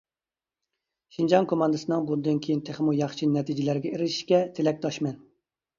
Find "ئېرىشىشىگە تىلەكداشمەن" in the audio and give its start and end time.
3.97-5.25